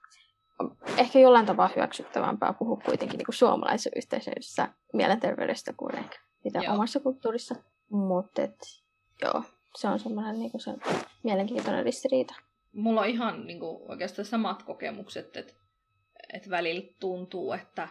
[0.98, 6.74] ehkä jollain tapaa hyväksyttävämpää puhua kuitenkin niin kuin suomalaisessa yhteisössä mielenterveydestä kuin ehkä mitä joo.
[6.74, 7.56] omassa kulttuurissa.
[7.90, 8.42] Mutta
[9.22, 9.44] joo,
[9.76, 10.72] se on semmoinen niin kuin se
[11.24, 12.36] mielenkiintoinen ristiriita.
[12.74, 15.54] Mulla on ihan niin kuin, oikeastaan samat kokemukset, että,
[16.34, 17.88] että välillä tuntuu, että,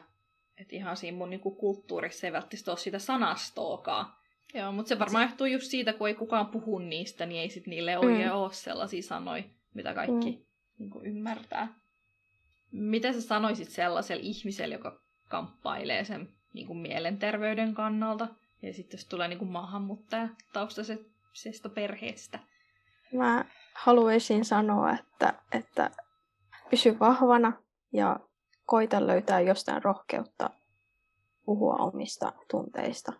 [0.60, 4.06] että ihan siinä mun niin kuin, kulttuurissa ei välttämättä ole sitä sanastoakaan.
[4.54, 7.66] Joo, mutta se varmaan johtuu just siitä, kun ei kukaan puhu niistä, niin ei sit
[7.66, 8.34] niille oikein mm.
[8.34, 9.42] ole sellaisia sanoja,
[9.74, 10.44] mitä kaikki mm.
[10.78, 11.74] niin kuin, ymmärtää.
[12.72, 18.28] Mitä sä sanoisit sellaiselle ihmiselle, joka kamppailee sen niin kuin, mielenterveyden kannalta,
[18.62, 22.38] ja sitten jos tulee niin kuin, maahanmuuttaja taustaisesta perheestä?
[23.12, 23.44] Mä
[23.74, 25.90] haluaisin sanoa, että, että
[26.70, 27.52] pysy vahvana
[27.92, 28.20] ja
[28.68, 30.50] koita löytää jostain rohkeutta
[31.44, 33.12] puhua omista tunteista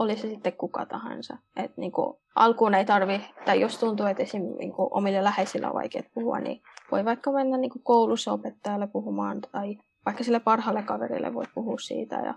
[0.00, 1.36] oli se sitten kuka tahansa.
[1.56, 4.42] Et niin kuin, alkuun ei tarvi, tai jos tuntuu, että esim.
[4.58, 8.86] Niin kuin, omille läheisillä on vaikea puhua, niin voi vaikka mennä niin kuin, koulussa opettajalle
[8.86, 12.16] puhumaan, tai vaikka sille parhaalle kaverille voi puhua siitä.
[12.16, 12.34] Ja,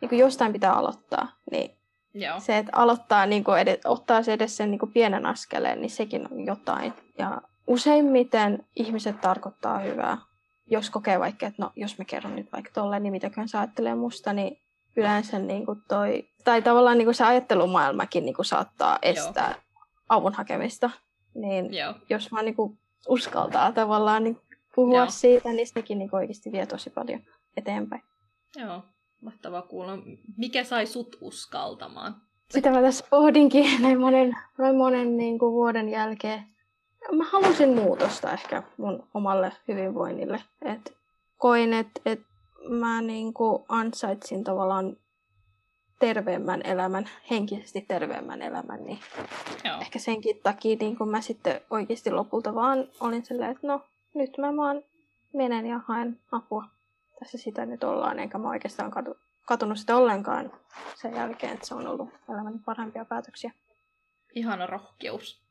[0.00, 1.28] niin kuin, jostain pitää aloittaa.
[1.50, 1.78] Niin
[2.14, 2.40] Joo.
[2.40, 5.90] Se, että aloittaa, niin kuin, edes, ottaa se edes sen niin kuin, pienen askeleen, niin
[5.90, 6.92] sekin on jotain.
[7.18, 10.18] Ja useimmiten ihmiset tarkoittaa hyvää.
[10.72, 13.94] Jos kokee vaikka, että no, jos mä kerron nyt vaikka tolleen, niin mitäkään sä ajattelee
[13.94, 14.58] musta, niin
[14.96, 19.84] yleensä niin kuin toi, tai tavallaan niin kuin se ajattelumaailmakin niin kuin saattaa estää Joo.
[20.08, 20.90] avun hakemista.
[21.34, 21.94] Niin Joo.
[22.10, 24.38] jos vaan niin kuin uskaltaa tavallaan niin
[24.74, 25.06] puhua Joo.
[25.08, 27.20] siitä, niin sekin niin oikeasti vie tosi paljon
[27.56, 28.02] eteenpäin.
[28.56, 28.82] Joo,
[29.20, 29.98] mahtavaa kuulla.
[30.36, 32.16] Mikä sai sut uskaltamaan?
[32.50, 36.51] Sitä mä tässä pohdinkin näin monen, näin monen niin kuin vuoden jälkeen.
[37.10, 40.42] Mä halusin muutosta ehkä mun omalle hyvinvoinnille.
[40.62, 40.96] Et
[41.38, 42.20] koin, että et
[42.68, 44.96] mä niin kuin ansaitsin tavallaan
[45.98, 48.98] terveemmän elämän, henkisesti terveemmän elämän, niin
[49.64, 49.80] Joo.
[49.80, 53.80] ehkä senkin takia niin kun mä sitten oikeasti lopulta vaan olin silleen, että no
[54.14, 54.82] nyt mä vaan
[55.32, 56.64] menen ja haen apua.
[57.18, 60.52] Tässä sitä nyt ollaan, enkä mä oikeastaan katu, katunut sitä ollenkaan
[60.94, 63.52] sen jälkeen, että se on ollut elämäni parhaimpia päätöksiä.
[64.34, 65.41] Ihana rohkeus.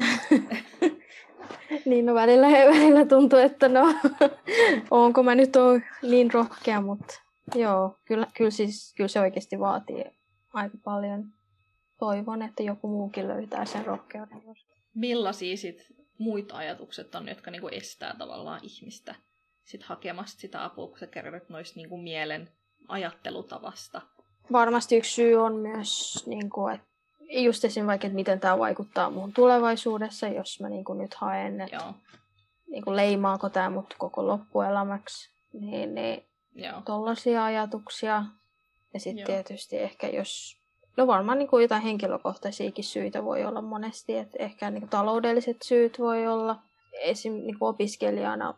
[1.86, 3.94] niin no välillä, välillä tuntuu, että no
[4.90, 7.14] onko mä nyt on niin rohkea, mutta
[7.54, 10.04] joo, kyllä, kyllä, siis, kyllä se oikeasti vaatii
[10.52, 11.24] aika paljon.
[11.98, 14.42] Toivon, että joku muukin löytää sen rohkeuden.
[14.94, 15.86] Millaisia sit
[16.18, 19.14] muita ajatukset on, jotka niinku estää tavallaan ihmistä
[19.64, 22.48] sit hakemasta sitä apua, kun sä kerrot noista niinku mielen
[22.88, 24.02] ajattelutavasta?
[24.52, 26.86] Varmasti yksi syy on myös, niin kuin, että
[27.30, 27.86] just esim.
[27.86, 31.94] vaikka, että miten tämä vaikuttaa mun tulevaisuudessa, jos mä niin kuin nyt haen, että Joo.
[32.66, 36.24] Niin kuin leimaako tämä mut koko loppuelämäksi, niin, niin
[36.84, 38.24] tollaisia ajatuksia.
[38.94, 40.56] Ja sitten tietysti ehkä jos,
[40.96, 45.56] no varmaan niin kuin jotain henkilökohtaisiakin syitä voi olla monesti, että ehkä niin kuin taloudelliset
[45.62, 46.58] syyt voi olla.
[47.00, 47.32] Esim.
[47.32, 48.54] Niin kuin opiskelijana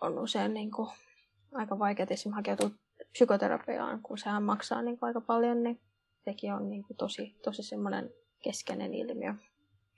[0.00, 0.88] on usein niin kuin
[1.54, 2.32] aika vaikea esim.
[2.32, 2.70] hakeutua
[3.12, 5.80] psykoterapiaan, kun sehän maksaa niin kuin aika paljon, niin
[6.24, 8.10] sekin on niin kuin tosi, tosi semmoinen
[8.42, 9.34] keskeinen ilmiö.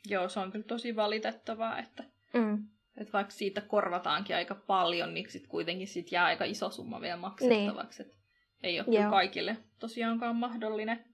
[0.06, 2.68] Joo, se on kyllä tosi valitettavaa, että, mm.
[2.96, 7.16] että vaikka siitä korvataankin aika paljon, niin sitten kuitenkin sit jää aika iso summa vielä
[7.16, 8.02] maksettavaksi.
[8.02, 8.16] Niin.
[8.62, 11.04] ei ole kyllä kaikille tosiaankaan mahdollinen.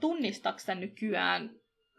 [0.00, 1.50] Tunnistaako nykyään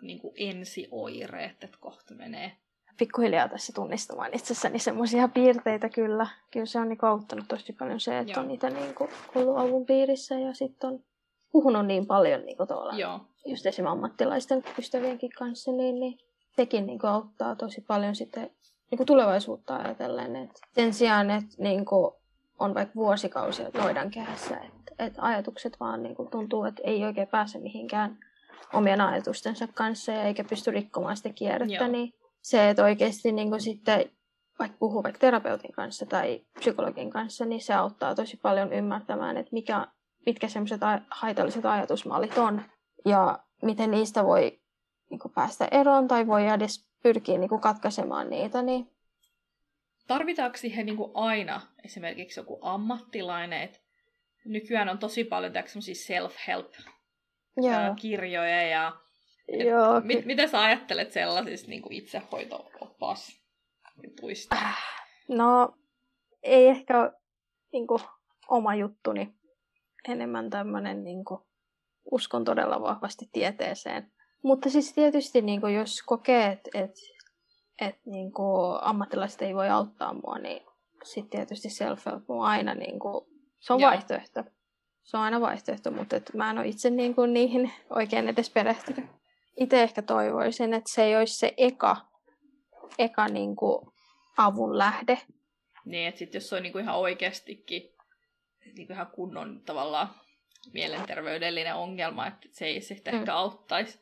[0.02, 2.58] niin kuin ensioireet, että kohta menee
[3.02, 6.28] pikkuhiljaa tässä tunnistamaan itsessäni semmoisia piirteitä kyllä.
[6.52, 8.42] Kyllä se on niin auttanut tosi paljon se, että Joo.
[8.42, 11.04] on niitä niin kuin, ollut avun piirissä ja sitten on
[11.52, 13.20] puhunut niin paljon niin tuolla, Joo.
[13.46, 16.20] just esimerkiksi ammattilaisten ystävienkin kanssa, niin, niin
[16.56, 18.52] sekin niin kuin, auttaa tosi paljon sitten
[18.92, 20.36] niin kuin tulevaisuutta ajatellen.
[20.36, 22.12] Et sen sijaan, että niin kuin,
[22.60, 27.28] on vaikka vuosikausia noidan kehässä, että et ajatukset vaan niin kuin, tuntuu, että ei oikein
[27.28, 28.18] pääse mihinkään
[28.74, 31.88] omien ajatustensa kanssa ja eikä pysty rikkomaan sitä kierrettä, Joo.
[31.88, 34.12] niin se, että oikeasti niin kuin sitten
[34.60, 39.50] vaikka puhuu vaikka terapeutin kanssa tai psykologin kanssa, niin se auttaa tosi paljon ymmärtämään, että
[39.54, 39.88] mikä,
[40.26, 42.62] mitkä semmoiset haitalliset ajatusmallit on
[43.06, 44.60] ja miten niistä voi
[45.10, 48.62] niin kuin päästä eroon tai voi edes pyrkiä niin kuin katkaisemaan niitä.
[48.62, 48.92] Niin...
[50.08, 53.62] Tarvitaanko siihen niin kuin aina esimerkiksi joku ammattilainen?
[53.62, 53.80] Että
[54.46, 55.54] nykyään on tosi paljon
[55.94, 59.02] self-help-kirjoja ja
[59.48, 63.42] Joo, mit, mitä sä ajattelet sellaisista niin kuin itsehoito-oppas
[64.04, 64.56] jutuista?
[65.30, 65.76] No,
[66.44, 67.12] ei ehkä ole
[67.74, 68.02] niin kuin,
[68.50, 69.34] oma juttuni.
[70.08, 71.42] Enemmän tämmöinen, niin kuin,
[72.12, 74.12] uskon todella vahvasti tieteeseen.
[74.44, 76.92] Mutta siis tietysti, niin kuin, jos kokee, että et,
[77.82, 80.62] et, niin kuin, ammattilaiset ei voi auttaa mua, niin
[81.04, 83.26] sitten tietysti self-help on aina niin kuin,
[83.60, 83.92] se on Joo.
[83.92, 84.44] vaihtoehto.
[85.04, 88.50] Se on aina vaihtoehto, mutta et mä en ole itse niin kuin, niihin oikein edes
[88.50, 89.06] perehtynyt
[89.58, 91.98] itse ehkä toivoisin, että se ei olisi se eka,
[93.00, 93.88] eka niin kuin
[94.38, 95.18] avun lähde.
[95.86, 97.96] Niin, että sit jos se on niin kuin ihan oikeastikin
[98.66, 100.10] niin kuin ihan kunnon tavallaan
[100.74, 103.20] mielenterveydellinen ongelma, että se ei sitten mm.
[103.20, 104.00] ehkä auttaisi.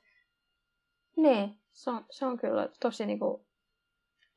[1.17, 3.45] Niin, se on, se on kyllä tosi niin kuin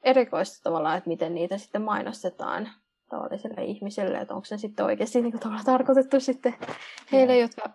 [0.03, 2.69] erikoista tavallaan, että miten niitä sitten mainostetaan
[3.11, 6.55] tavalliselle ihmiselle, että onko se sitten oikeasti niin kuin, tarkoitettu sitten
[7.13, 7.71] heille, jotka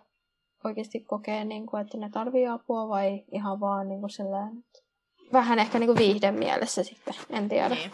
[0.64, 4.64] oikeasti kokee, niin kuin, että ne tarvii apua vai ihan vaan niin kuin sellainen,
[5.32, 7.68] vähän ehkä niin kuin viihden mielessä sitten, en tiedä.
[7.68, 7.90] Niin.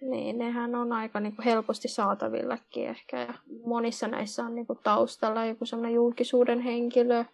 [0.00, 3.20] Niin, nehän on aika niin kuin helposti saatavillekin ehkä.
[3.20, 3.34] Ja
[3.66, 7.24] monissa näissä on niin kuin taustalla joku sellainen julkisuuden henkilö.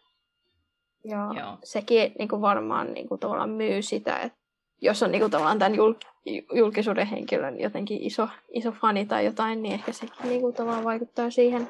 [1.05, 1.59] Ja Joo.
[1.64, 4.38] sekin niin kuin varmaan niin kuin tavallaan myy sitä, että
[4.81, 5.79] jos on niin kuin tavallaan tämän
[6.55, 11.31] julkisuuden henkilön jotenkin iso, iso fani tai jotain, niin ehkä sekin niin kuin tavallaan vaikuttaa
[11.31, 11.68] siihen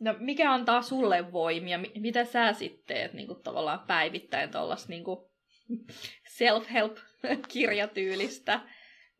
[0.00, 1.78] No mikä antaa sulle voimia?
[2.00, 5.04] Mitä sä sitten teet niin kuin tavallaan päivittäin tuollaista niin
[6.28, 8.60] self-help-kirjatyylistä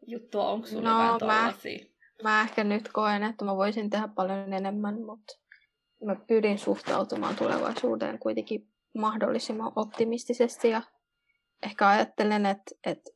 [0.06, 0.48] juttua?
[0.48, 1.78] Onko sulla no, tollasia?
[2.22, 5.34] Mä, mä ehkä nyt koen, että mä voisin tehdä paljon enemmän, mutta
[6.04, 10.82] mä pyrin suhtautumaan tulevaisuuteen kuitenkin mahdollisimman optimistisesti ja
[11.62, 13.10] ehkä ajattelen, että, että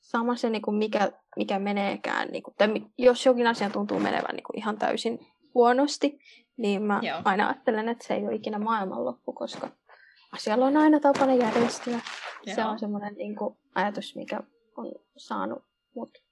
[0.00, 4.36] sama se, niin kuin mikä, mikä meneekään, niin kuin, tai jos jokin asia tuntuu menevän
[4.36, 6.18] niin kuin ihan täysin huonosti,
[6.56, 7.22] niin mä Joo.
[7.24, 9.68] aina ajattelen, että se ei ole ikinä maailmanloppu, koska
[10.32, 12.00] asialla on aina tapana järjestyä.
[12.46, 12.54] Joo.
[12.54, 14.40] Se on semmoinen niin kuin, ajatus, mikä
[14.76, 15.64] on saanut
[15.94, 16.22] mut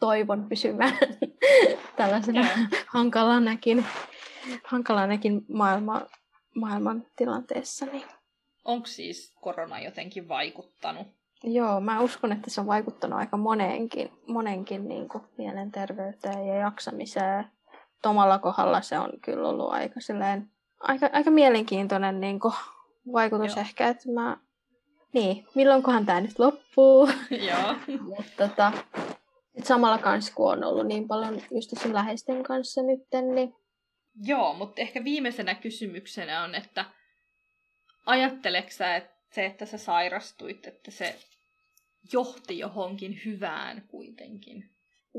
[0.00, 0.98] toivon pysymään
[1.96, 2.46] tällaisena
[2.86, 3.86] hankalanakin,
[4.64, 6.02] hankalanakin maailma,
[6.54, 7.86] maailman tilanteessa.
[7.86, 8.04] Niin.
[8.64, 11.06] Onko siis korona jotenkin vaikuttanut?
[11.44, 17.44] Joo, mä uskon, että se on vaikuttanut aika moneenkin, monenkin niin kuin, mielenterveyteen ja jaksamiseen
[18.02, 20.50] Tomalla kohdalla se on kyllä ollut aika, silleen,
[20.80, 22.54] aika, aika mielenkiintoinen niin kuin,
[23.12, 23.60] vaikutus Joo.
[23.60, 24.36] ehkä, että mä,
[25.12, 27.08] niin, milloinkohan tämä nyt loppuu.
[27.30, 27.74] Joo.
[28.08, 28.72] Mutta tota,
[29.64, 33.54] samalla kanssa, kun on ollut niin paljon just sun läheisten kanssa nytten, niin...
[34.24, 36.84] Joo, mutta ehkä viimeisenä kysymyksenä on, että
[38.06, 41.18] ajatteleksä, että se, että sä sairastuit, että se
[42.12, 44.70] johti johonkin hyvään kuitenkin.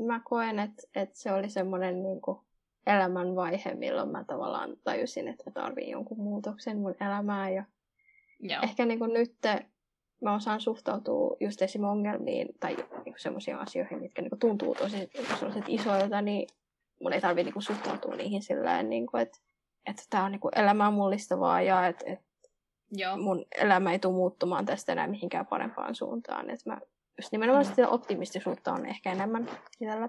[0.06, 2.38] Mä koen, että, että se oli semmoinen niin kuin
[2.86, 7.54] elämänvaihe, milloin mä tavallaan tajusin, että mä tarviin jonkun muutoksen mun elämään.
[7.54, 7.64] Ja
[8.40, 8.62] Joo.
[8.62, 9.34] ehkä niin kuin nyt
[10.20, 11.84] mä osaan suhtautua just esim.
[11.84, 16.48] ongelmiin tai niin semmoisiin asioihin, mitkä niin kuin tuntuu tosi niin isoilta, niin
[17.02, 19.38] mun ei tarvitse niin suhtautua niihin sillä niin kuin, että,
[19.86, 22.24] että tämä on niin kuin elämää mullistavaa ja että, että
[22.92, 23.16] Joo.
[23.16, 26.50] mun elämä ei tule muuttumaan tästä enää mihinkään parempaan suuntaan.
[26.50, 26.80] Että mä
[27.18, 30.08] just nimenomaan sitä optimistisuutta on ehkä enemmän sisällä.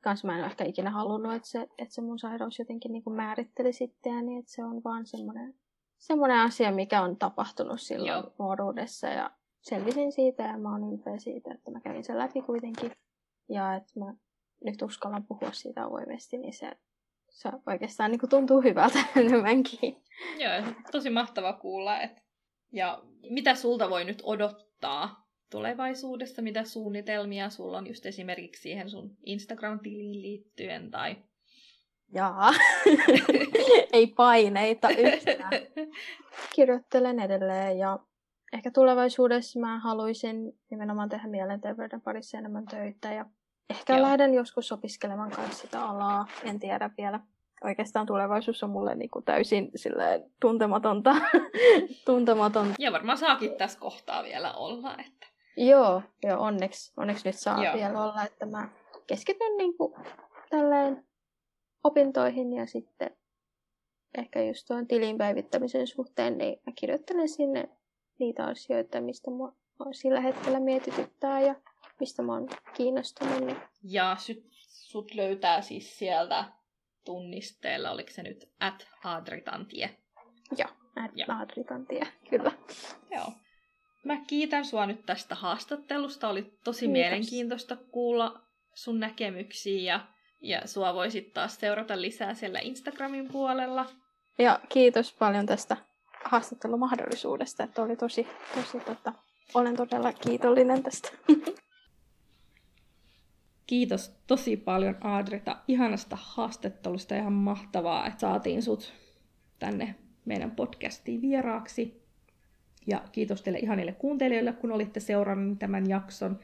[0.00, 3.02] Kans mä en ole ehkä ikinä halunnut, että se, että se mun sairaus jotenkin niin
[3.02, 5.54] kuin määritteli sitten, niin että se on vaan semmoinen,
[5.98, 8.32] semmoinen asia, mikä on tapahtunut silloin Joo.
[8.38, 9.30] nuoruudessa ja
[9.62, 12.92] selvisin siitä ja mä oon ylpeä siitä, että mä kävin sen läpi kuitenkin.
[13.48, 14.14] Ja että mä
[14.64, 16.72] nyt uskallan puhua siitä avoimesti, niin se,
[17.30, 20.02] se oikeastaan niin tuntuu hyvältä enemmänkin.
[20.38, 22.00] Joo, tosi mahtava kuulla.
[22.00, 22.22] Et,
[22.72, 26.42] ja mitä sulta voi nyt odottaa tulevaisuudessa?
[26.42, 31.16] Mitä suunnitelmia sulla on just esimerkiksi siihen sun Instagram-tiliin liittyen tai
[32.14, 32.52] Jaa,
[33.92, 35.52] ei paineita yhtään.
[36.54, 37.98] Kirjoittelen edelleen ja
[38.52, 43.26] ehkä tulevaisuudessa mä haluaisin nimenomaan tehdä mielenterveyden parissa enemmän töitä ja
[43.70, 44.02] ehkä Joo.
[44.02, 47.20] lähden joskus opiskelemaan kanssa sitä alaa, en tiedä vielä.
[47.64, 49.70] Oikeastaan tulevaisuus on mulle niin kuin täysin
[50.40, 51.14] tuntematonta.
[52.06, 52.74] tuntematonta.
[52.78, 54.92] Ja varmaan saakin tässä kohtaa vielä olla.
[54.92, 55.26] Että...
[55.56, 57.74] Joo, joo onneksi, onneksi nyt saa joo.
[57.74, 58.68] vielä olla, että mä
[59.06, 59.94] keskityn niin kuin
[60.50, 61.04] tälleen
[61.84, 63.10] opintoihin ja sitten
[64.18, 67.68] ehkä just tuon tilin päivittämisen suhteen, niin mä kirjoittelen sinne
[68.22, 69.52] niitä asioita, mistä mua
[69.92, 71.54] sillä hetkellä mietityttää ja
[72.00, 73.40] mistä mä oon kiinnostunut.
[73.40, 73.56] Niin...
[73.82, 76.44] Ja sut, sut löytää siis sieltä
[77.04, 79.96] tunnisteella, oliko se nyt at Adritantie?
[80.58, 80.68] Joo,
[81.04, 81.26] at ja.
[81.28, 82.52] Adritantie, kyllä.
[83.10, 83.32] Joo.
[84.04, 86.28] Mä kiitän sua nyt tästä haastattelusta.
[86.28, 86.92] Oli tosi Kiitos.
[86.92, 88.40] mielenkiintoista kuulla
[88.74, 90.00] sun näkemyksiä ja,
[90.40, 93.86] ja sua voisit taas seurata lisää siellä Instagramin puolella.
[94.38, 95.76] Ja kiitos paljon tästä
[96.24, 99.12] haastattelumahdollisuudesta, että oli tosi, tosi tota,
[99.54, 101.08] olen todella kiitollinen tästä.
[103.66, 107.16] Kiitos tosi paljon Adrita ihanasta haastattelusta.
[107.16, 108.92] Ihan mahtavaa, että saatiin sut
[109.58, 112.02] tänne meidän podcastiin vieraaksi.
[112.86, 116.40] Ja kiitos teille ihanille kuuntelijoille, kun olitte seuranneet tämän jakson.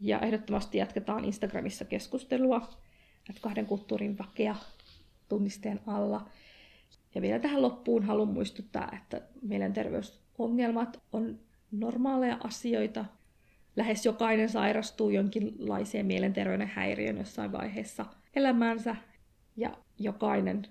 [0.00, 2.68] Ja ehdottomasti jatketaan Instagramissa keskustelua
[3.40, 4.56] kahden kulttuurin vakea
[5.28, 6.30] tunnisteen alla.
[7.14, 11.38] Ja vielä tähän loppuun haluan muistuttaa, että mielenterveysongelmat on
[11.70, 13.04] normaaleja asioita.
[13.76, 18.96] Lähes jokainen sairastuu jonkinlaiseen mielenterveyden häiriön jossain vaiheessa elämäänsä.
[19.56, 20.62] Ja jokainen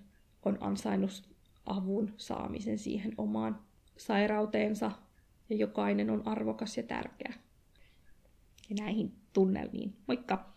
[0.45, 1.23] on ansainnut
[1.65, 3.59] avun saamisen siihen omaan
[3.97, 4.91] sairauteensa.
[5.49, 7.33] Ja jokainen on arvokas ja tärkeä.
[8.69, 9.93] Ja näihin tunnelmiin.
[10.07, 10.50] Moikka!